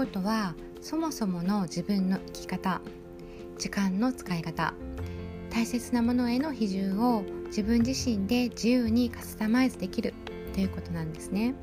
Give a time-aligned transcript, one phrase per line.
[0.00, 2.80] ことはそもそもの自分の生き方
[3.58, 4.72] 時間の使い方
[5.50, 10.14] 大切なものへの比重を自分自身で自由にカスタマイズできる
[10.54, 11.54] ということなんですね。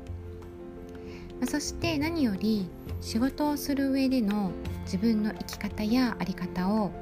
[1.48, 2.70] そして何より
[3.00, 4.52] 仕事をする上での
[4.84, 6.92] 自分の生き方や在り方を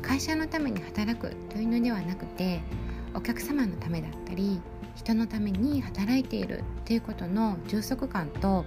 [0.00, 2.62] 会社のために働くというのではなくて
[3.12, 4.62] お客様のためだったり
[4.96, 8.64] 人のために働いているということの充足感と、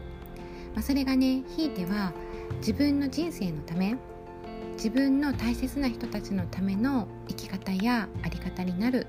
[0.74, 2.14] まあ、それがねひいては
[2.58, 3.96] 自分の人生のため
[4.74, 9.08] 自分の大切な人たちのための生き方や在り方になる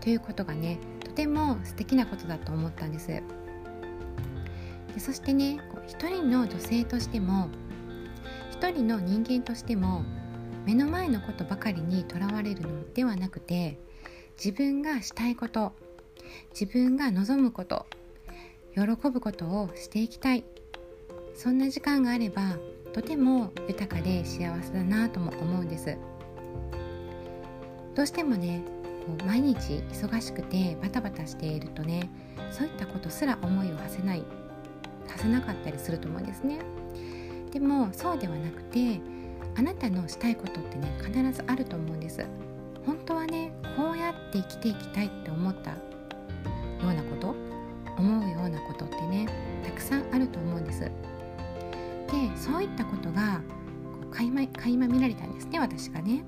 [0.00, 3.08] ということがねとても素敵なことだと思ったんです。
[3.08, 3.22] で
[4.98, 7.48] そしてね一人の女性としても
[8.50, 10.02] 一人の人間としても
[10.64, 13.78] 目の前のことばかりにとらわれるのではなくて
[14.36, 15.72] 自分がしたいこと
[16.50, 17.86] 自分が望むこと
[18.74, 20.44] 喜ぶことをしていきたい
[21.34, 22.56] そんな時間があれば
[22.92, 25.96] とても豊かで幸せだなとも思うんです。
[27.94, 28.62] どうしてもね
[29.06, 32.10] こう毎日忙しくてバタバタしているとね
[32.50, 34.22] そういったことすら思いを馳せない
[35.08, 36.58] 馳せなかったりすると思うんですね。
[37.50, 39.00] でもそうではなくて
[39.56, 42.24] あなたのしたいことってね必ずあると思うんです。
[42.86, 45.76] 本当はねこうやって生きていきたいって思ったよ
[46.82, 47.34] うなこと
[47.98, 49.26] 思うようなことってね
[49.64, 50.90] たくさんあると思うんです。
[52.12, 53.40] でそういったことが
[54.02, 56.24] こ垣間垣間見られたんですね私がね。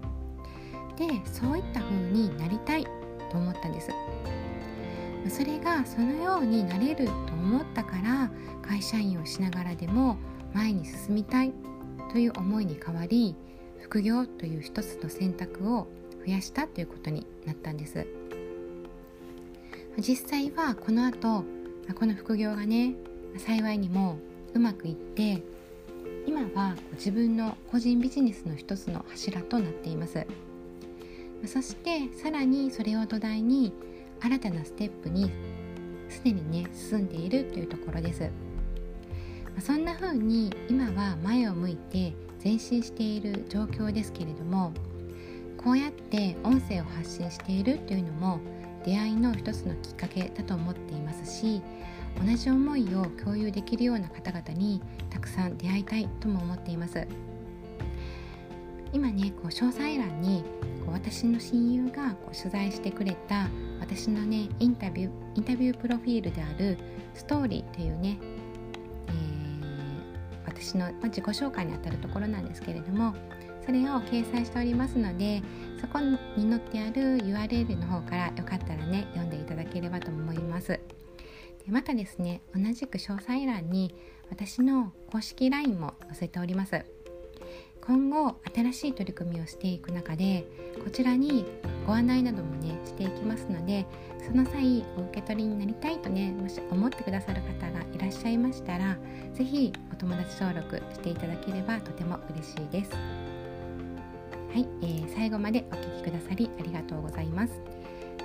[0.97, 2.85] でそういった風になりたい
[3.31, 3.91] と思ったんです。
[5.29, 8.31] それがそのようになれると思ったから
[8.63, 10.17] 会社員をしながらでも
[10.53, 11.53] 前に進みたい
[12.13, 13.35] という思いに変わり
[13.81, 15.87] 副業という一つの選択を
[16.25, 18.07] 増やしたということになったんです。
[19.99, 21.45] 実際はこの後
[21.95, 22.95] この副業がね
[23.37, 24.19] 幸いにも
[24.55, 25.43] うまくいって
[26.27, 30.27] 今は自分の個人ビジネスの一つの柱となっています。
[31.47, 33.73] そしてさらにそれを土台に
[34.21, 35.31] 新たなステップに
[36.09, 38.31] すでにね進んでいるというところです。
[39.61, 44.73] そんな風に今は前を向いて前進している状況ですけれども
[45.57, 48.41] こうやって音声を発信しているというのも
[48.85, 51.63] 出会いの一つのきっかけだと思っていますし
[52.23, 54.81] 同じ思いを共有できるような方々に
[55.11, 57.07] たくさん出会いたいとも思っています。
[58.95, 60.45] 今ねこう詳細欄に
[60.85, 63.49] こう私の親友がこう取材してくれた
[63.81, 66.79] 私のねインタビューインタビュープロフィールである
[67.13, 68.19] ストーリーというね、
[69.09, 73.15] えー、私の、ま、自己紹介にあたるところなんですけれども
[73.67, 75.43] それを掲載しておりますので
[75.81, 76.17] そこに
[76.49, 80.79] 載ってある URL の方からよかったらね読んでいただければと思います。
[81.67, 83.95] でまたですね同じく詳細欄に
[84.31, 86.85] 私の公式 LINE も載せております
[87.87, 90.47] 今後新しい取り組みをしていく中で
[90.83, 91.45] こちらに
[91.87, 93.87] ご案内などもねしていきますので
[94.27, 98.97] その際お受け取りになりたいとねもし思ってくださる方がいらっしゃいましたら
[99.35, 103.25] 是非お友達登録していただければとても嬉しいです。
[104.55, 107.61] はい、えー、最後までお聴きくださりありがとうございます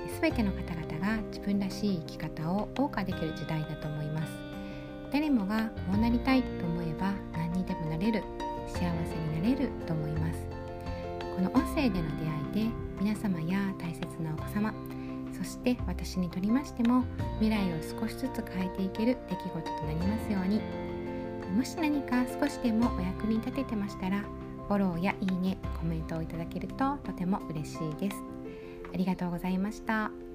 [0.10, 4.32] すべての方々が自分らしい生き方を謳歌できる時代だと思います。
[5.12, 8.24] 誰もがこうなりたいと思えば何にでもなれる
[8.68, 10.40] 幸せになれると思います。
[11.36, 14.74] この音声での出会いで皆様や大切なお子様
[15.32, 17.06] そして私にとりましても
[17.40, 20.62] 未来を少しずつ変えていける出来事となりますように。
[21.56, 24.20] もし何か少しでもお役に立ててましたら
[24.68, 28.29] フォローやいいねコメントをいただけるととても嬉しいです。
[29.00, 30.29] ありがとうございました。